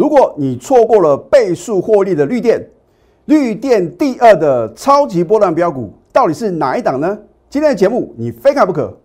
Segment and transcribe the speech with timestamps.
[0.00, 2.58] 如果你错过了倍数获利的绿电，
[3.26, 7.18] 绿电第二的超级波段标股到底是哪一档呢？
[7.50, 8.98] 今天的节目你非看不可。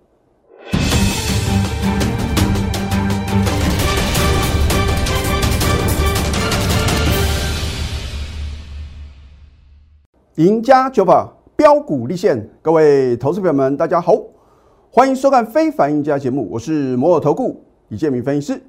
[10.36, 14.16] 赢家九法标股立现，各位投资朋友们，大家好，
[14.89, 18.62] 欢迎收看《非凡赢家》节目，我是摩尔投顾李建明分析师。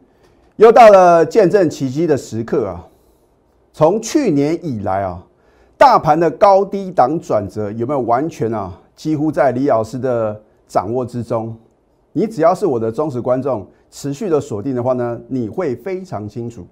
[0.57, 2.87] 又到了见证奇迹的时刻啊！
[3.75, 5.23] 从去年以来啊，
[5.77, 8.73] 大盘的高低档转折有没有完全啊？
[8.95, 11.55] 几乎在李老师的掌握之中。
[12.15, 16.67] 你只要是我的忠实观众，持续的锁定的话呢，你会非常清楚。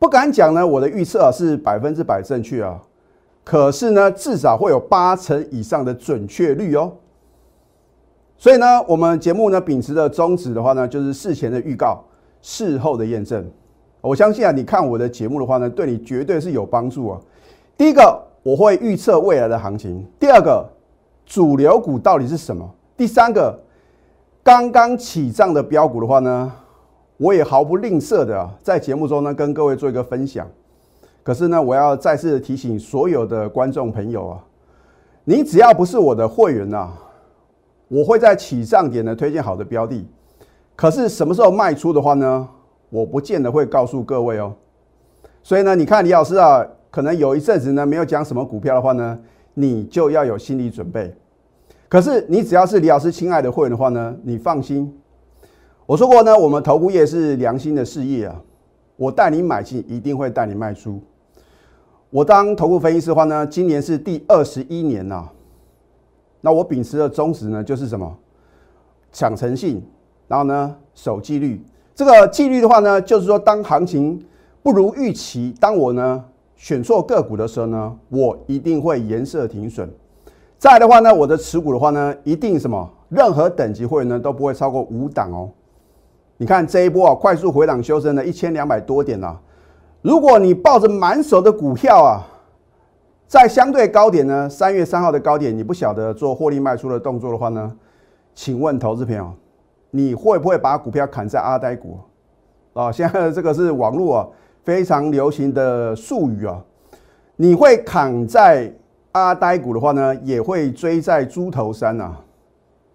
[0.00, 2.82] 不敢讲呢，我的预测啊是百分之百正确啊。
[3.44, 6.94] 可是呢，至少会有八成以上的准确率哦。
[8.36, 12.02] 所以呢，我们节目呢秉持的宗旨的话呢，就是事前的预告，
[12.40, 13.44] 事后的验证。
[14.00, 17.20] 我相信啊，你看我的节目的话呢，对你绝对是有帮助啊。
[17.76, 20.64] 第一个，我会预测未来的行情；第二个，
[21.26, 22.64] 主流股到底是什么；
[22.96, 23.58] 第三个，
[24.42, 26.52] 刚刚起涨的标股的话呢，
[27.16, 30.46] 我也毫不吝啬的在节目中呢跟各位做一个分享。
[31.24, 34.44] 可是呢，我要再次提醒所有的观众朋友啊，
[35.24, 36.88] 你只要不是我的会员呐，
[37.88, 40.06] 我会在起涨点呢推荐好的标的。
[40.78, 42.48] 可是什么时候卖出的话呢，
[42.88, 44.54] 我不见得会告诉各位哦。
[45.42, 49.18] 所以呢，你看李老师啊，可能有一阵子呢没有讲什么股票的话呢，
[49.54, 51.12] 你就要有心理准备。
[51.88, 54.96] 可是你只要是李老师亲爱的会员的话呢，你放心，
[55.84, 58.40] 我说过呢，我们投顾业是良心的事业啊，
[58.94, 61.02] 我带你买进，一定会带你卖出。
[62.10, 65.28] 我当投顾分析师的话呢，今年是第二十一年了。
[66.40, 68.16] 那我秉持的宗旨呢，就是什么？
[69.10, 69.82] 抢诚信，
[70.28, 71.60] 然后呢，守纪律。
[71.94, 74.24] 这个纪律的话呢，就是说，当行情
[74.62, 79.90] 不如预期，当我呢选错个股的时候呢，我一定会颜色停损。
[80.58, 82.88] 再的话呢，我的持股的话呢，一定什么？
[83.08, 85.48] 任何等级会员呢都不会超过五档哦。
[86.36, 89.40] 你看这一波啊，快速回档修正了一千两百多点了。
[90.02, 92.26] 如果你抱着满手的股票啊，
[93.26, 97.72] 在相对高点呢，三月三号的高点，你不晓得做获利卖出的动作的话呢，
[98.34, 99.32] 请问投资朋友，
[99.90, 101.98] 你会不会把股票砍在阿呆股
[102.74, 102.92] 啊？
[102.92, 104.28] 现在这个是网络啊
[104.64, 106.62] 非常流行的术语啊，
[107.36, 108.72] 你会砍在
[109.12, 112.16] 阿呆股的话呢，也会追在猪头山呐。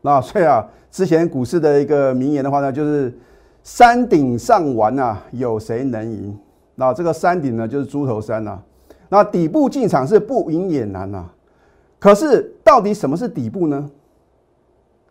[0.02, 3.12] 那所以啊，之前股市的一个名言的话呢，就是
[3.64, 6.38] 山顶上玩啊，有谁能赢？
[6.76, 8.60] 那这个山顶呢，就是猪头山呐。
[9.10, 11.26] 那底部进场是不赢也难呐。
[12.00, 13.90] 可是到底什么是底部呢？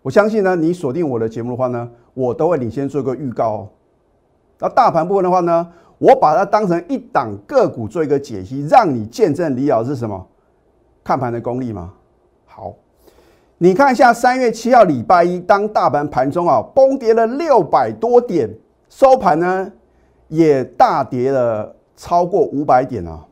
[0.03, 3.69] 我相信呢，你锁定我的节目的话呢，我都会领先做一个预告哦。
[4.59, 5.69] 那大盘部分的话呢，
[5.99, 10.27] 我把它当成一档个股做一个解析，让你见证李老师什么
[11.05, 11.93] 看盘的功力吗？
[12.47, 12.75] 好，
[13.59, 18.53] 你看一下三月七号礼拜一，当大盘盘中啊崩跌了六百多点，
[18.89, 19.73] 收盘呢？
[20.29, 23.23] 也大跌了超过五百点啊！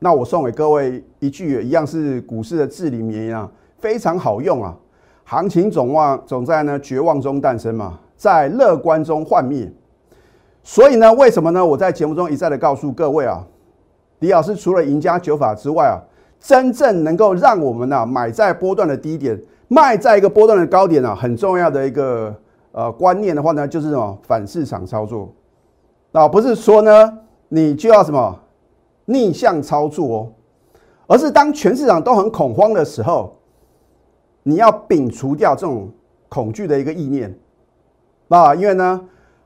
[0.00, 4.76] 那我送给各位一句，一样是股市的至理名言啊，非常好用啊！
[5.28, 9.68] 行情总望总在呢绝望中诞生嘛，在乐观中幻灭。
[10.62, 11.66] 所以呢，为什么呢？
[11.66, 13.44] 我在节目中一再的告诉各位啊，
[14.20, 15.98] 李老师除了赢家九法之外啊，
[16.38, 22.32] 真正能够让我们呢买在波段的低点，卖在一个波段的高点啊，很重要的一个
[22.70, 25.28] 呃观念的话呢，就是什么反市场操作。
[26.12, 28.38] 啊，不是说呢，你就要什么
[29.06, 30.32] 逆向操作哦，
[31.08, 33.36] 而是当全市场都很恐慌的时候，
[34.48, 35.90] 你要摒除掉这种
[36.28, 37.36] 恐惧的一个意念
[38.28, 39.00] 啊，因为呢，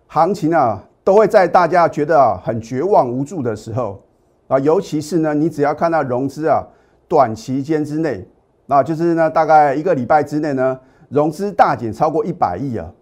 [0.07, 4.03] 行情啊都会在大家觉得很绝望无助的时候
[4.49, 6.63] 啊，尤其是呢，你只要看到融资啊
[7.09, 8.29] 短期间之内，
[8.67, 10.79] 那就是呢大概一个礼拜之内呢，
[11.09, 12.93] 融资大减超过一百亿啊，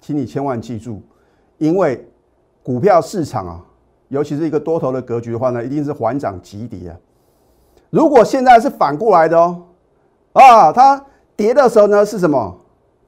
[0.00, 1.02] 请你千万记住，
[1.58, 2.08] 因为。
[2.64, 3.60] 股票市场啊，
[4.06, 6.96] 尤其是一个多头的格局的话呢，一定是缓涨急跌啊。
[7.90, 9.64] 如果现在是反过来的哦，
[10.34, 11.04] 啊，它
[11.36, 12.56] 跌的时候呢是什么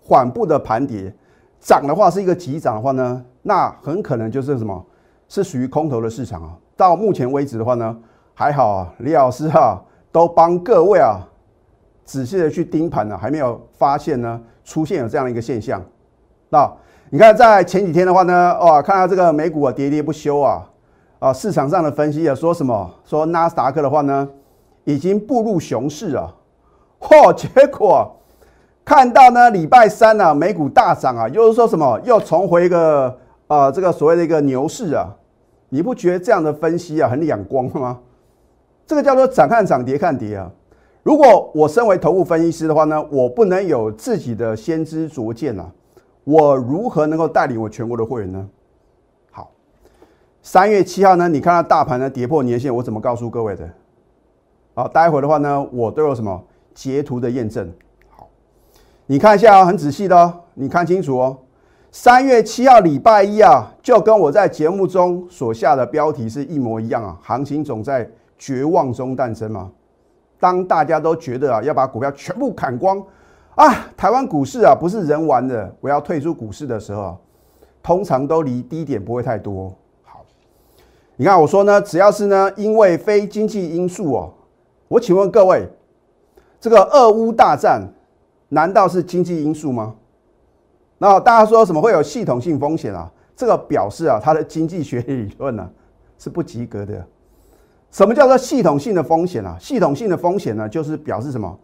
[0.03, 1.15] 缓步的盘跌，
[1.61, 4.85] 涨的话是一个急涨的话呢，那很可能就是什么
[5.29, 6.56] 是属于空头的市场啊。
[6.76, 7.97] 到目前为止的话呢，
[8.35, 11.21] 还好啊，李老师哈都帮各位啊
[12.05, 15.82] 仔细的去盯盘了，还没有发现呢出现有这样一个现象，
[16.49, 16.71] 那。
[17.11, 20.69] 你看，在前几天的话呢，哇，看到这个美股啊喋喋不休啊，
[21.21, 22.91] 啊，市场上的分析啊说什么？
[23.05, 24.29] 说纳斯达克的话呢，
[24.82, 26.35] 已经步入熊市啊，
[27.04, 27.32] 嚯！
[27.36, 28.16] 结果
[28.84, 32.00] 看到呢，礼拜三呢，美股大涨啊，又是说什么？
[32.04, 33.14] 又重回一个
[33.46, 35.14] 啊，这个所谓的一个牛市啊，
[35.68, 38.00] 你不觉得这样的分析啊很两光吗？
[38.86, 40.50] 这个叫做涨看涨，跌看跌啊。
[41.02, 45.70] 如果我身为头部分析师的话呢，我不能有自己的先知灼见啊，
[46.24, 48.48] 我如何能够带领我全国的会员呢？
[49.30, 49.50] 好，
[50.42, 53.68] 三月七号呢，你看到大盘呢跌破年线，我怎么告诉各位的？
[54.74, 56.42] 好，待会的话呢，我都有什么
[56.75, 57.73] 截图的验证。
[58.11, 58.29] 好，
[59.06, 61.38] 你看一下啊，很仔细的哦，你看清楚哦。
[61.91, 67.17] 三月七号礼拜一啊，就跟我在节目中所下的标题是一模一样啊。
[67.23, 69.71] 行情总在绝望中诞生嘛。
[70.41, 73.00] 当大家都觉得啊要把股票全部砍光
[73.55, 77.17] 啊，台湾股市啊不是人玩的，我要退出股市的时候，
[77.81, 79.73] 通常都离低点不会太多。
[80.03, 80.25] 好，
[81.15, 84.35] 你看我说呢，只要是呢因为非经济因素哦，
[84.88, 85.69] 我请问各位，
[86.64, 87.87] 这个俄乌大战
[88.49, 89.94] 难道是经济因素吗？
[90.96, 93.06] 那大家说什么会有系统性风险啊？
[93.37, 95.69] 这个表示啊，它的经济学理论呢
[96.19, 97.05] 是不及格的。
[97.90, 99.55] 什么叫做系统性的风险啊？
[99.61, 101.55] 系统性的风险呢，就是表示什么？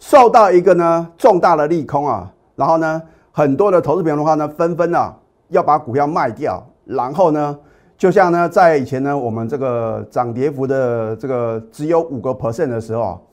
[0.00, 3.00] 受到一个呢重大的利空啊，然后呢，
[3.30, 5.16] 很多的投资朋友的话呢，纷纷啊
[5.50, 7.56] 要把股票卖掉，然后呢，
[7.96, 13.24] 就像呢在以前呢，我们这个涨跌幅的这个只有五个 percent 的时候，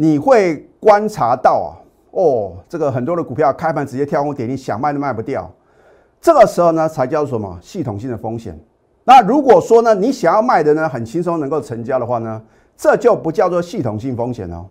[0.00, 1.70] 你会观察到啊。
[2.12, 5.50] 哦，这个很多的股票开盘直接跳空跌停，想卖都卖不掉。
[6.20, 8.58] 这个时候呢，才叫做什么系统性的风险。
[9.04, 12.40] 那如果说呢，你想要卖的呢，很轻松能够成交的话呢，
[12.76, 14.66] 这就不叫做系统性风险哦。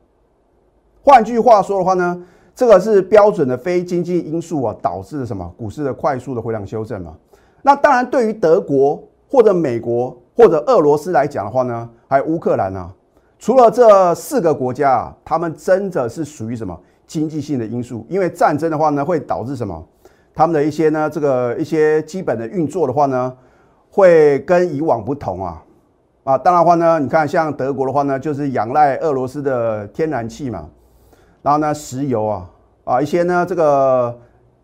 [1.03, 2.23] 换句话说的话呢，
[2.55, 7.13] 这个是标准的非经济因素啊导致的什么股市的快速的回档修正嘛。
[7.61, 12.91] 那当然，对于德国或者美国或者俄罗斯来讲的话呢，还有乌克兰啊，
[13.39, 16.77] 除了这四个国家啊，他们真的是属于什么？
[17.05, 19.81] 经济性的因素，因为战争的话呢，会导致什么？
[20.35, 23.33] 他们的一些呢，这个一些基本的运作的话呢，
[23.89, 25.63] 会跟以往不同啊
[26.25, 26.37] 啊！
[26.37, 30.67] 当然话呢，你看像德国的话呢，就是仰赖俄罗斯的天然气嘛，
[31.41, 32.49] 然后呢，石油啊
[32.83, 34.13] 啊一些呢，这个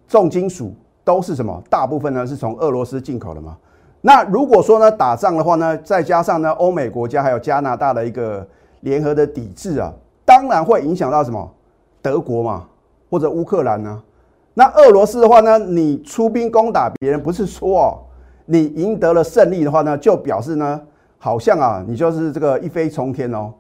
[0.06, 1.64] 重金属都是什么？
[1.70, 3.56] 大部分呢是从俄罗斯进口的嘛。
[4.02, 8.46] 那如果说呢打仗的话呢，再加上呢欧美国家还有加拿大的一个
[8.84, 9.92] 联合的抵制啊，
[10.24, 11.52] 当然会影响到什么？
[12.02, 12.68] 德国嘛，
[13.10, 14.02] 或者乌克兰呢？
[14.54, 15.58] 那俄罗斯的话呢？
[15.58, 18.00] 你出兵攻打别人，不是说哦，
[18.46, 20.80] 你赢得了胜利的话呢，就表示呢，
[21.18, 23.54] 好像啊，你就是这个一飞冲天哦。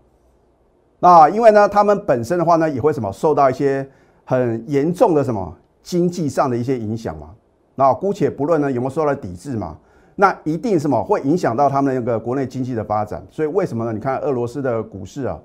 [0.99, 3.89] 那因为呢，他们本身的话呢，也会什么受到一些
[4.25, 7.29] 很严重的什么经济上的一些影响嘛。
[7.75, 9.77] 那姑且不论呢有没有受到抵制嘛，
[10.15, 13.25] 那一定什么会影响到他们那个国内经济的发展。
[13.29, 13.93] 所以为什么呢？
[13.93, 15.39] 你看俄罗斯的股市啊。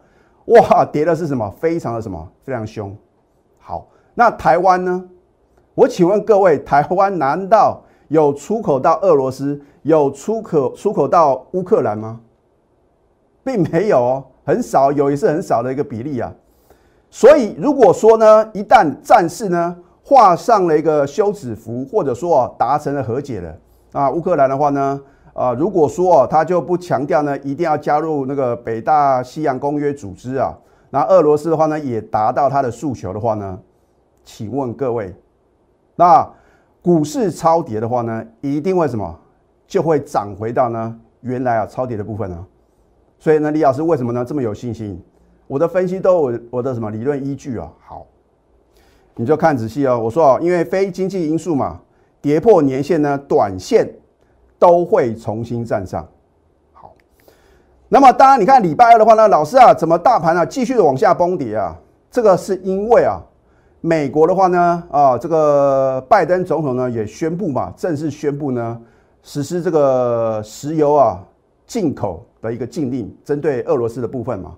[0.47, 1.51] 哇，跌的是什么？
[1.59, 2.27] 非常的什么？
[2.43, 2.97] 非常凶。
[3.59, 5.05] 好，那台湾呢？
[5.75, 12.21] 我请问各位，台湾难道有出口到俄罗斯，有出口出口到乌克兰吗？
[13.45, 16.33] 并没有哦，很少，有也是很少的一个比例啊。
[17.11, 23.55] 所以如果说呢，一旦战事呢画上了一个休止符，或者说达成了和解了
[23.93, 25.01] 啊，乌克兰的话呢？
[25.35, 30.59] 啊，如果说他就不强调呢，一定要加入那个北大西洋公约组织啊，
[30.91, 33.57] 那俄罗斯的话呢，也达到他的诉求的话呢，
[34.25, 35.15] 请问各位，
[35.95, 36.29] 那
[36.83, 39.17] 股市超跌的话呢，一定会什么
[39.67, 42.47] 就会涨回到呢原来啊超跌的部分呢？
[43.21, 45.01] 所以呢，李老师为什么呢这么有信心？
[45.47, 47.71] 我的分析都有我的什么理论依据啊？
[47.87, 48.05] 好，
[49.15, 49.99] 你就看仔细哦。
[49.99, 51.81] 我说哦，因为非经济因素嘛，
[52.21, 53.95] 跌破年线呢，短线。
[54.61, 56.05] 都会重新站上。
[56.73, 56.93] 好，
[57.89, 61.77] 那么当然，你看礼拜二的话呢，老师啊，怎么大盘啊继续的往下崩跌啊？
[62.11, 63.23] 这个是因为啊，
[63.81, 68.81] 美国的话呢，啊，这个拜登总统呢也宣布嘛，正式宣布呢
[69.23, 71.25] 实施这个石油啊
[71.65, 74.57] 进口的一个禁令，针对俄罗斯的部分嘛。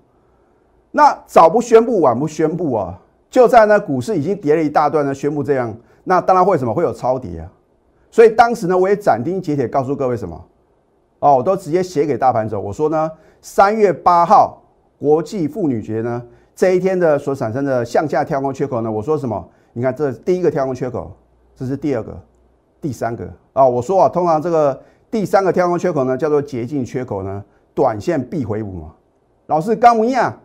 [0.89, 2.99] 那早不宣布，晚不宣布啊，
[3.29, 5.71] 就在呢股市已经跌了一大段呢，宣布这样，
[6.03, 7.51] 那当然会什么会有超跌啊？
[8.09, 10.45] 所以当时呢，我也斩钉截铁告诉各位什么？
[11.19, 12.59] 哦，我都直接写给大盘走。
[12.59, 13.09] 我说呢，
[13.41, 14.61] 三月八号
[14.97, 16.21] 国际妇女节呢，
[16.55, 19.49] 这一天的所产生的向下跳空缺口呢，我说什么？
[19.73, 21.15] 你看这第一个跳空缺口，
[21.55, 22.19] 这是第二个、
[22.81, 23.65] 第三个啊。
[23.65, 27.43] 我说啊，通常这个第三个跳空缺口呢，叫做捷径缺口呢，
[27.73, 28.93] 短线必回补嘛。
[29.45, 30.41] 老师刚不一样，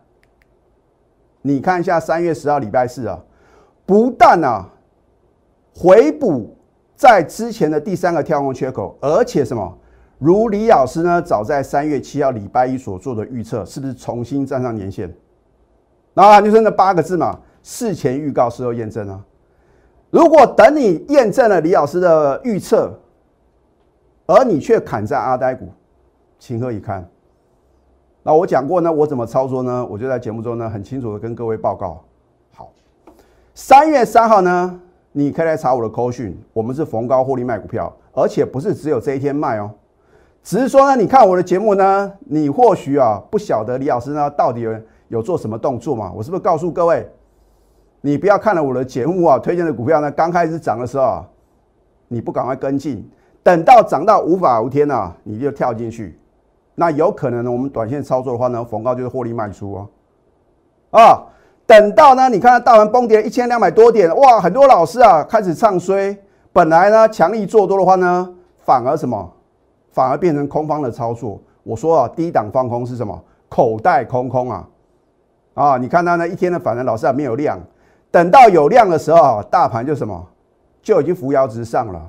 [1.42, 3.18] 你看一下三月十号礼拜四啊，
[3.84, 4.68] 不但啊
[5.76, 6.56] 回补。
[6.96, 9.78] 在之前的第三个跳空缺口，而且什么？
[10.18, 11.20] 如李老师呢？
[11.20, 15.14] 早在三月七号礼拜一所做的预测，是不是重新站上年线？
[16.14, 19.22] 那就是那八个字嘛，事前预告，事后验证啊。
[20.08, 22.98] 如果等你验证了李老师的预测，
[24.24, 25.68] 而你却砍在阿呆股，
[26.38, 27.06] 情何以堪？
[28.22, 29.86] 那我讲过呢，我怎么操作呢？
[29.90, 32.02] 我就在节目中呢很清楚的跟各位报告。
[32.54, 32.72] 好，
[33.54, 34.80] 三月三号呢，
[35.18, 39.70] 你可以来查我的扣讯，我们是逢高获利卖股票，而且不是只有这一天卖哦，
[40.42, 46.12] 只是说呢，你看我的节目呢，你或许啊不晓得李老师呢到底有有做什么动作嘛？
[46.14, 47.08] 我是不是告诉各位，
[48.02, 51.26] 你不要看了我的节目啊，推荐的股票呢刚开始涨的时候啊，
[52.08, 53.10] 你不赶快跟进。
[53.42, 56.18] 等到涨到无法无天啊，你就跳进去，
[56.74, 57.50] 那有可能呢？
[57.50, 59.88] 我们短线操作的话呢，逢高就是获利卖出哦。
[60.90, 61.24] 啊，
[61.66, 66.16] 等到呢，你看大盘崩跌一千两百多点，哇，很多老师啊开始唱衰，
[66.52, 69.32] 本来呢强力做多的话呢，反而什么？
[69.90, 71.40] 反而变成空方的操作。
[71.62, 73.20] 我说啊，低档放空是什么？
[73.48, 74.68] 口袋空空啊！
[75.54, 77.58] 啊，你看它呢一天的反弹，老师还没有量，
[78.10, 80.24] 等到有量的时候啊，大盘就什么？
[80.82, 82.00] 就已经扶摇直上了，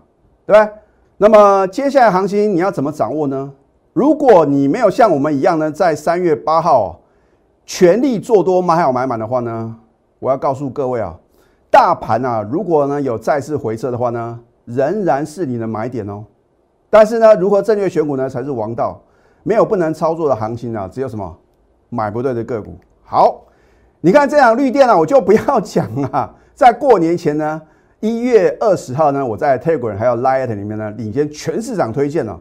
[0.46, 0.72] 对不对？
[1.18, 3.52] 那么接下来行情你要怎么掌握呢？
[3.94, 7.00] 如果你没有像我们一样呢，在三月八号
[7.68, 9.76] 全力做多买好买满的话呢，
[10.18, 11.14] 我要告诉各位啊，
[11.70, 16.24] 大盘啊，如果呢有再次回撤的话呢，仍然是你的买点哦。
[16.90, 19.00] 但是呢，如何正确选股呢，才是王道。
[19.44, 21.38] 没有不能操作的行情啊，只有什么
[21.90, 22.76] 买不对的个股。
[23.04, 23.44] 好，
[24.02, 26.36] 你看这样绿电啊，我就不要讲了。
[26.56, 27.62] 在过年前呢。
[28.00, 32.40] 一月二十号呢，我在 Telegram 还有 Line 里面呢，领先全市场推荐了。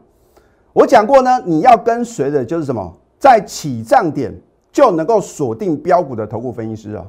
[0.75, 4.31] 我讲过呢，你要跟随的就是什么，在起涨点
[4.77, 7.07] 就能够锁定标股的头部分析师啊。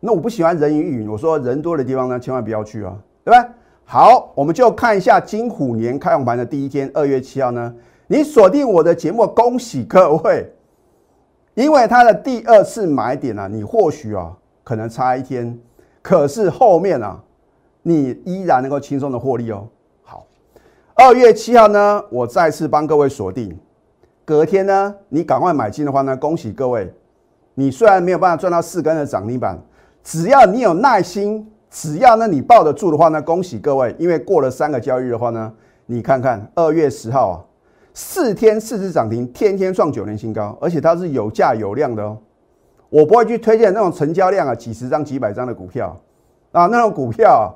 [0.00, 3.48] 那我不喜欢人云亦云，我说人多的地方呢，千万不要去啊，对吧？
[3.84, 7.72] 好，我们就看一下金虎年开红盘的第一天，二月七号呢，
[8.08, 10.52] 你锁定我的节目，恭喜各位，
[11.54, 15.56] 因为它的第二次买点呢，你或许啊可能差一天，
[16.02, 17.22] 可是后面啊。
[17.86, 19.68] 你依然能够轻松的获利哦。
[20.02, 20.26] 好，
[20.94, 23.54] 二月七号呢，我再次帮各位锁定。
[24.24, 26.92] 隔天呢，你赶快买进的话呢，恭喜各位。
[27.54, 29.58] 你虽然没有办法赚到四根的涨停板，
[30.02, 33.94] 只要你有耐心，只要呢你抱得住的话呢，恭喜各位。
[33.98, 35.52] 因为过了三个交易日的话呢，
[35.86, 37.36] 你看看二月十号啊，
[37.92, 42.16] 四天四只涨停，天天创九年新高，而且它是有价有量的哦。
[42.88, 45.94] 我不会去推荐那种成交量啊几十张、几百张的股票
[46.52, 47.54] 啊，那种股票。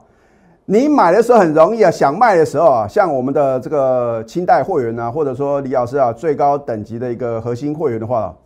[0.70, 8.36] 你买的时候很容易啊，想卖的时候啊，像我们的这个清代会员啊，或者说李老师啊，最高等级的一个核心会员的话，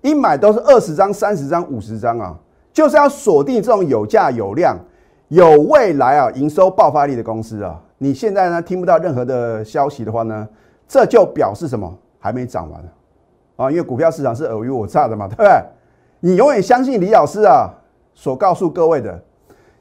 [0.00, 2.36] 一买都是二十张、三十张、五十张啊，
[2.72, 4.76] 就是要锁定这种有价有量、
[5.28, 7.80] 有未来啊营收爆发力的公司啊。
[7.98, 10.48] 你现在呢听不到任何的消息的话呢，
[10.88, 11.96] 这就表示什么？
[12.18, 12.82] 还没涨完
[13.54, 15.52] 啊，因为股票市场是尔虞我诈的嘛，对不对？
[16.18, 17.70] 你永远相信李老师啊
[18.14, 19.22] 所告诉各位的。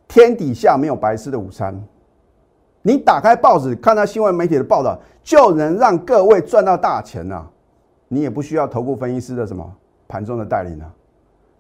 [0.08, 1.78] 天底下没有白吃的午餐，
[2.82, 7.46] 你打开报纸看到新闻媒体的报道，就能让各位赚到大钱呐！
[8.08, 9.70] 你也不需要投顾分析师的什么
[10.08, 10.90] 盘中的带领啊。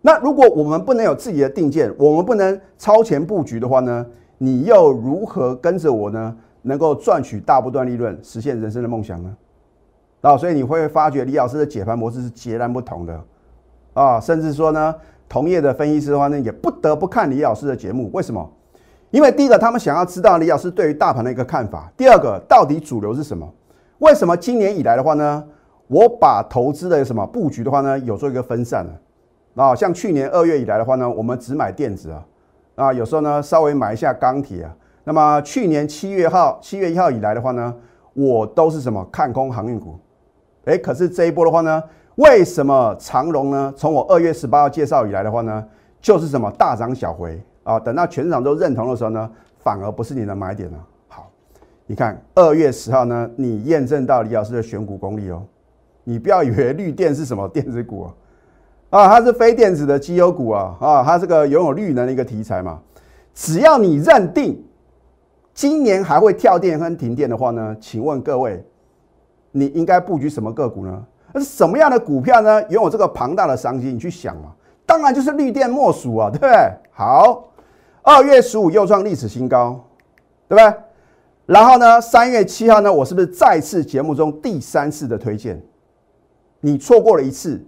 [0.01, 4.05] 那如果我们不能有自己的定见，我们不能超前布局的话呢？
[4.37, 6.35] 你又如何跟着我呢？
[6.61, 9.35] 能够赚取大波段利润，实现人生的梦想呢？
[10.21, 13.21] 啊，所以你会发觉李老师的解盘模式是截然不同的
[13.93, 14.95] 啊，甚至说呢。
[15.29, 18.09] 同业的分析师的话呢，也不得不看李老师的节目。
[18.13, 18.49] 为什么？
[19.11, 23.49] 因为第一个，他们想要知道李老师对于大盘的一个看法；第二个，到底主流是什么？
[23.99, 25.43] 为什么今年以来的话呢，
[25.87, 29.73] 我把投资的什么布局的话呢，有做一个分散了啊？
[29.73, 32.25] 像去年二月以来的话呢，我们只买电子啊，
[32.75, 34.75] 啊，有时候呢稍微买一下钢铁啊。
[35.05, 37.73] 那么去年七月号七月一号以来的话呢，
[38.13, 39.97] 我都是什么看空航运股？
[40.65, 41.81] 哎，可是这一波的话呢？
[42.17, 43.71] 为什么长荣呢？
[43.77, 45.63] 从我二月十八号介绍以来的话呢，
[46.01, 47.79] 就是什么大涨小回啊？
[47.79, 50.77] 等到全场都认同的时候呢，反而不是你的买点了。
[51.07, 51.29] 好，
[51.85, 55.43] 你看二月十号呢，你验证到李老师的选股功力哦。
[56.05, 58.05] 你不要以为绿电是什么 电子股
[58.89, 62.79] 啊，啊，它是非电子的绩优股啊，啊，它这个拥有绿能的一个题材嘛。
[63.35, 64.65] 只要你认定
[65.53, 68.65] 今年还会跳电跟停电的话呢，请问各位，
[69.51, 71.05] 你应该布局什么个股呢？
[71.37, 72.59] 那是什么样的股票呢？
[72.69, 74.51] 拥有这个庞大的商机，你去想嘛。
[74.87, 76.51] 当然就是绿电莫属啊，对不对？
[76.91, 77.51] 好，
[78.01, 79.79] 二月十五又创历史新高，
[80.47, 80.73] 对不对？
[81.45, 85.61] 然后呢，三月七号呢，我是不是再次节目中第三次的推荐？
[86.59, 87.63] 你错过了一次，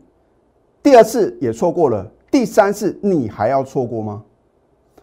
[0.81, 4.23] 第二次也错过了，第三次你还要错过吗？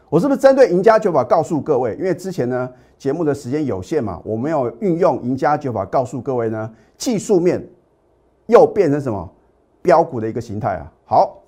[0.08, 1.94] 我是不是针对赢家九法告诉各位？
[2.00, 2.68] 因为之前呢
[2.98, 6.68] 节目的时间有限嘛，我没有运用赢家九法告诉各位呢
[6.98, 7.64] 技术面。
[8.46, 9.28] 又变成什么
[9.82, 10.92] 标股的一个形态啊？
[11.04, 11.38] 好，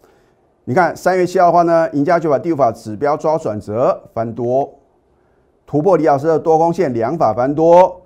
[0.64, 4.72] 你看三月七号的话呢，赢家就把第五法指标抓转折翻多，
[5.66, 8.00] 突破李老师的多空线两法翻多，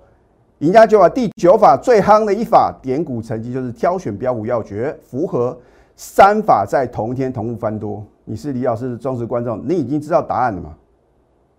[0.59, 5.57] 赢家九法第九法最夯的一法，点股成绩就是挑选标股要诀，符合
[5.95, 8.03] 三法在同一天同步翻多。
[8.25, 10.73] 你是李老师的忠实观众，你已经知道答案了嘛？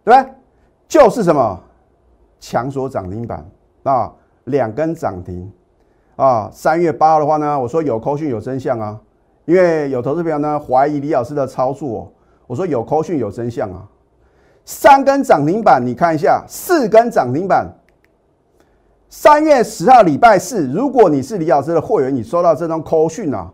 [0.03, 0.31] 对吧？
[0.89, 1.61] 就是什么
[2.41, 3.45] 强锁涨停板
[3.83, 4.13] 啊，
[4.45, 5.51] 两根涨停
[6.17, 6.51] 啊。
[6.53, 9.01] 三月八号的话呢，我说有扣讯有真相啊，
[9.45, 12.13] 因为有投资朋友呢怀疑李老师的操作，
[12.47, 13.89] 我说有扣讯有真相啊。
[14.65, 17.71] 三根涨停板，你看一下，四根涨停板。
[19.11, 23.53] 三月十号礼拜四，如果你是李老师的会员，你收到这张 call 讯啊，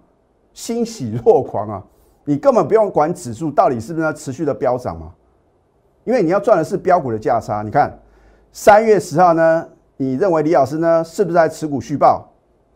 [0.55, 1.85] 欣喜若狂啊！
[2.25, 5.11] 你根本不用管指数到底是不是在持续的飙涨嘛，
[6.05, 7.63] 因为你要赚的是标股的价差。
[7.63, 7.99] 你看
[8.53, 12.30] 三月十号呢，你认为李老师呢是不是在持股续报？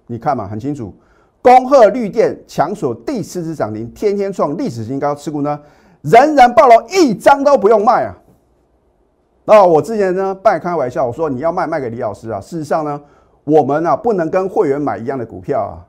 [0.06, 0.94] 你看嘛，很清楚，
[1.40, 5.58] 恭贺绿电强锁第四次涨停，天天创历史新高，持股呢
[6.02, 8.14] 仍然爆了一张都不用卖啊！
[9.46, 12.40] 那我之前呢，半开玩笑，我说你要卖卖给李老师啊。
[12.40, 13.00] 事实上呢，
[13.44, 15.86] 我们呢不能跟会员买一样的股票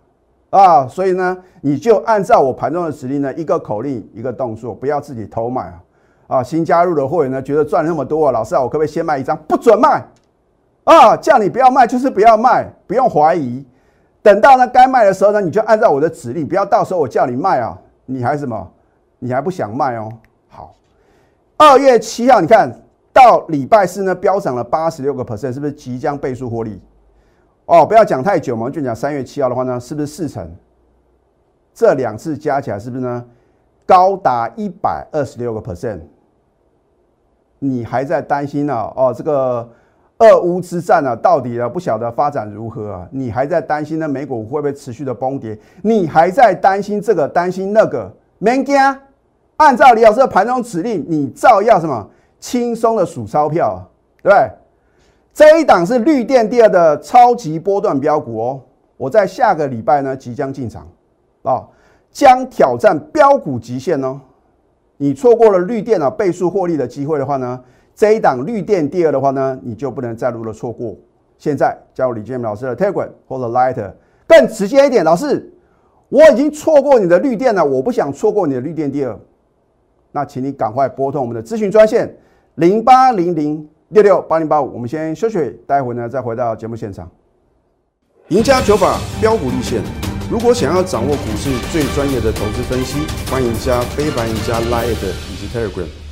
[0.52, 5.82] 啊，啊，所以呢，你就按照我盘中的指令呢，一个口令一个动作，不要自己偷买啊。
[6.28, 9.38] 啊，新加入的会员呢，觉得赚那么多啊，老师啊，我可不可以先卖一张？
[9.48, 10.04] 不准卖
[10.86, 11.16] 啊！
[11.18, 13.66] 叫你不要卖就是不要卖，不用怀疑。
[14.25, 18.72] 等到呢该卖的时候呢，你就按照我的指令，不要到时候我叫你卖啊，你还什么？
[19.20, 20.12] 你还不想卖哦？
[20.50, 20.74] 好，
[21.58, 22.82] 二月七号，你看。
[23.15, 26.82] 到礼拜四呢，飙涨了八十六个 percent，是不是即将倍数获利？
[27.63, 30.53] 哦，不要讲太久嘛，就讲三月七号的话呢，是不是四成？
[31.74, 33.25] 这两次加起来是不是呢？
[33.86, 36.01] 高达一百二十六个 percent？
[37.60, 38.74] 你还在担心呢？
[38.98, 39.70] 哦，这个
[40.20, 43.08] 俄乌之战呢，到底呢不晓得发展如何啊？
[43.12, 44.08] 你还在担心呢？
[44.08, 45.58] 美股会不会持续的崩跌？
[45.82, 48.12] 你还在担心这个担心那个？
[48.38, 48.76] 没惊，
[49.58, 52.10] 按照李老师的盘中指令，你照样什么？
[52.40, 53.90] 轻松的数钞票，
[54.22, 54.52] 对不对？
[55.34, 58.62] 这一档是绿电第二的超级波段标股哦。
[58.98, 60.88] 我在下个礼拜呢即将进场
[61.44, 61.64] 啊，
[62.12, 64.22] 将挑战标股极限哦。
[64.98, 67.60] 你错过了绿电啊倍数获利的机会的话呢，
[67.96, 70.96] 这一档绿电第二的话呢，你就不能再入了错过。
[71.38, 73.94] 现在加入李建明老师的 Telegram 或者 Light，
[74.27, 75.51] 更直接一点，老师，
[76.10, 79.18] 我已经错过你的绿电了，我不想错过你的绿电第二，
[80.12, 82.16] 那请你赶快拨通我们的咨询专线。
[82.55, 87.10] 零八零零六六八零八五，我们先休息，待会呢再回到节目现场。
[88.29, 89.81] 赢家九法标股立线，
[90.31, 96.04] 如果想要掌握股市最专业的投资分析，欢迎加非凡、赢家 Line 以及 Telegram。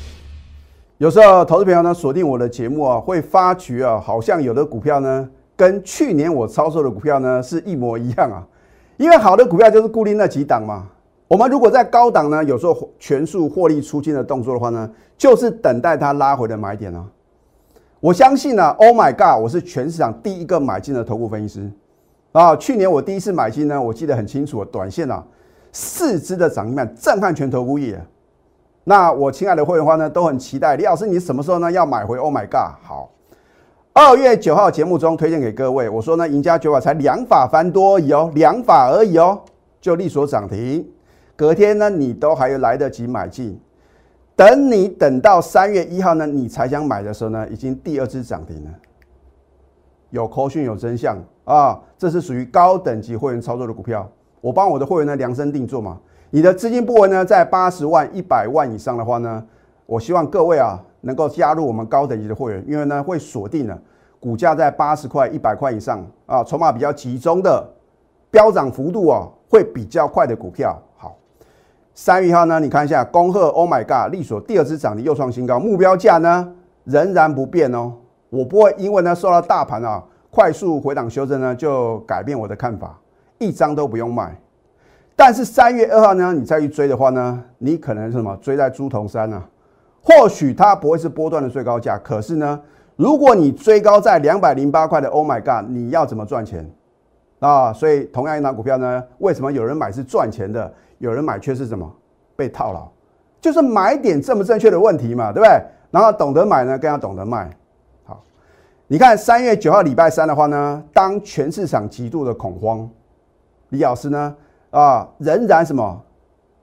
[1.04, 8.48] 有时候投资朋友呢锁定我的节目啊，会发觉啊，好像有的股票呢跟去年我操作的股票呢是一模一样啊，
[8.96, 10.88] 因为好的股票就是固定那几档嘛。
[11.28, 17.06] 我们如果在高档呢，有时候全数获利出金的动作的话呢，就是等待它拉回的买点啊。
[18.00, 21.72] 我相信呢，Oh my God，我是全市场第一个买进的投顾分析师
[22.32, 22.56] 啊。
[22.56, 25.22] 去年我第一次买进呢，我记得很清楚，短线啊，
[25.74, 28.02] 四只的涨停板震撼全投顾业。
[28.84, 32.76] 那我亲爱的会员花呢，都很期待李老师，你什么时候呢要买回 Oh my God？
[32.84, 33.10] 好，
[33.94, 39.42] 二月九号节目中推荐给各位，我说呢，赢家九法才两法翻多而已哦，两法而已哦，
[39.80, 40.86] 就利索涨停。
[41.36, 43.60] 隔天呢，你都还有来得及买进。
[44.36, 48.72] 等你等到三月一号呢，你才想买的时候呢，已经第二只涨停了。
[50.10, 51.80] 有口讯有真相啊！
[51.98, 54.08] 这是属于高等级会员操作的股票。
[54.42, 55.98] 我帮我的会员呢量身定做嘛。
[56.36, 59.46] 你的资金部位呢在八十万、一百万以上的话呢，
[59.86, 63.80] 我希望各位啊能够加入我们高等级的会员，因为呢会锁定了
[64.20, 67.64] 股价在八十块、一百块以上啊，筹码比较集中的，
[68.32, 70.76] 飙涨幅度啊会比较快的股票。
[70.98, 71.16] 好
[71.94, 76.52] 三月一号呢，你看一下，恭贺 Oh my God，利索第二次涨停又创新高，目标价呢
[76.86, 77.94] 仍然不变哦。
[78.32, 83.00] 我不会因为呢受到大盘啊快速回档修正呢就改变我的看法，
[83.38, 84.36] 一张都不用卖。
[85.16, 89.48] 但是三月二号呢，你再去追的话呢，你可能是什么追在猪头山啊？
[90.02, 92.60] 或许它不会是波段的最高价，可是呢，
[92.96, 96.70] 如果你追高在两百零八块的 Oh my God，你要怎么赚钱
[97.40, 97.72] 啊？
[97.72, 100.74] 所以同样一档股票呢，为什么有人买是赚钱的？
[100.98, 101.90] 有人买却是什么
[102.36, 102.88] 被套牢，
[103.40, 105.62] 就是买点正不正确的问题嘛，对不对？
[105.92, 107.50] 然后懂得买呢，更要懂得卖。
[108.06, 108.24] 好，
[108.88, 112.90] 你看三月九号礼拜三的话呢，当全市场极度的恐慌，
[113.70, 114.36] 李老师呢
[114.74, 116.02] 啊，仍然什么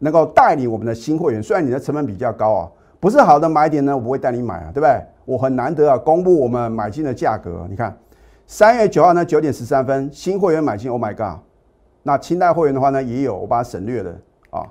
[0.00, 2.68] 能够带领我们的新会员，虽然你的成本比较高啊，
[2.98, 5.00] 不是好的买点呢，我不会带你买啊，对不对？
[5.24, 7.64] 我很难得啊，公布我们买进的价格。
[7.70, 7.96] 你看
[8.48, 11.38] 三月九号呢九点十三分，新会员买进，Oh my God！
[12.02, 14.10] 那清代会员的话呢也有，我把它省略了
[14.50, 14.66] 啊。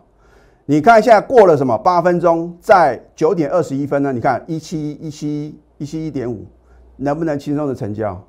[0.65, 4.12] 你看一下过了什么八分钟，在九点二十一分呢？
[4.12, 6.45] 你看一七一七一七一点五，
[6.97, 8.21] 能不能轻松的成交？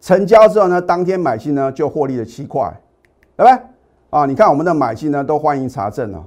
[0.00, 2.68] 成交之后呢，当天买进呢就获利了七块，
[3.36, 3.62] 对不对？
[4.12, 6.24] 啊，你看我们的买进呢都欢迎查证哦。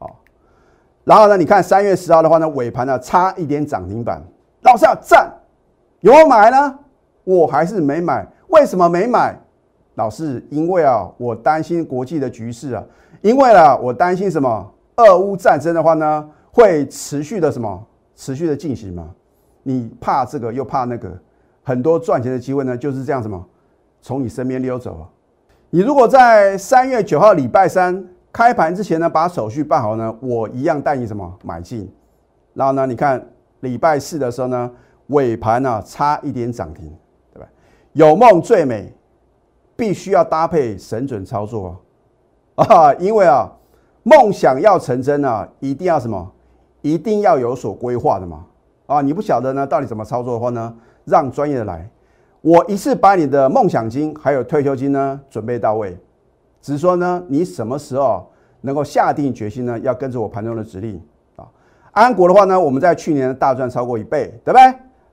[0.00, 0.06] 啊，
[1.02, 4.22] 然后呢，你看三月十号的话呢，尾盘呢差一点涨停板，
[4.60, 5.32] 老师要赞，
[6.00, 6.78] 有买呢？
[7.24, 9.34] 我还是没买，为什么没买？
[9.94, 12.84] 老师，因为啊，我担心国际的局势啊，
[13.22, 14.70] 因为啊，我担心什么？
[14.96, 17.82] 俄乌战争的话呢，会持续的什么？
[18.14, 19.08] 持续的进行嘛？
[19.62, 21.10] 你怕这个又怕那个，
[21.62, 23.42] 很多赚钱的机会呢，就是这样什么，
[24.02, 25.08] 从你身边溜走啊。
[25.74, 31.90] 你如果在三月九号礼拜三开盘之前呢，把手续办好呢，我一样带你什么买进。
[32.52, 33.26] 然后呢，你看
[33.60, 34.70] 礼拜四的时候呢，
[35.06, 36.94] 尾盘呢差一点涨停，
[37.32, 37.48] 对吧？
[37.94, 38.92] 有梦最美，
[39.74, 41.80] 必须要搭配神准操作
[42.56, 42.92] 啊！
[42.96, 43.50] 因为啊，
[44.02, 46.30] 梦想要成真啊，一定要什么？
[46.82, 48.44] 一定要有所规划的嘛。
[48.84, 51.88] 啊，你不晓得呢，到底怎么操作的话呢，让专业的来。
[52.42, 55.96] 我一次把你的梦想金还有退休金呢准备到位，
[56.60, 58.28] 只是说呢，你什么时候
[58.62, 59.78] 能够下定决心呢？
[59.78, 61.00] 要跟着我盘中的指令
[61.36, 61.46] 啊。
[61.92, 64.62] 安国的话呢，我们在去年大赚超过一倍，对不对？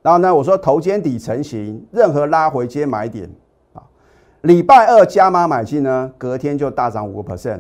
[0.02, 3.30] 然后呢，我说头肩底成型，任何拉回接买点
[3.74, 3.84] 啊。
[4.42, 7.60] 礼拜二加码买进呢，隔天就大涨五个 percent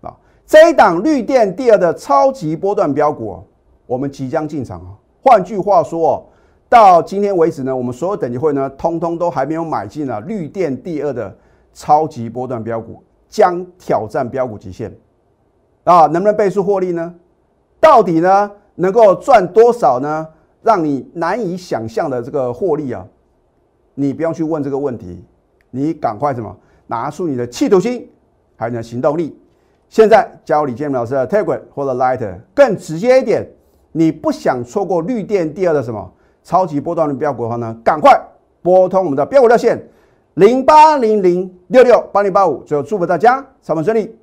[0.00, 0.16] 啊。
[0.46, 3.38] 这一档绿电第二的超级波段标股，
[3.84, 4.96] 我们即将进场啊。
[5.22, 6.26] 换句话说。
[6.70, 11.36] 到今天为止呢，我们所有等级会呢，通通都还没有买进啊，绿电第二的
[11.74, 14.96] 超级波段标股将挑战标股极限
[15.82, 17.12] 啊，能不能倍数获利呢？
[17.80, 20.28] 到底呢能够赚多少呢？
[20.62, 23.04] 让你难以想象的这个获利啊，
[23.94, 25.24] 你不用去问这个问题，
[25.72, 26.56] 你赶快什么
[26.86, 28.08] 拿出你的企图心，
[28.56, 29.36] 还有你的行动力。
[29.88, 33.44] 现在加入李建明老师的 Telegram 或者 Light，更直接一点，
[33.90, 36.12] 你不想错过绿电第二的什么？
[36.42, 38.18] 超级波段的标股的话呢，赶快
[38.62, 39.80] 拨通我们的标股热线
[40.34, 42.62] 零八零零六六八零八五。
[42.64, 44.14] 最后祝福大家上班顺利，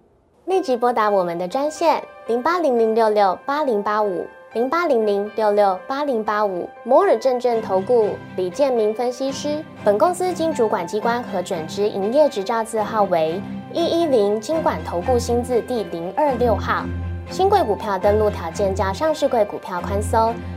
[0.45, 9.63] 立即拨打我们的专线零八零零六六八零八五零八零零六六八零八五摩尔证券投顾李建明分析师。
[9.83, 13.41] 本公司经主管机关核准之营业执照字号为
[13.73, 16.83] 一一零金管投顾新字第零二六号。
[17.29, 20.33] 新贵股票登录条件较上市贵股票宽松。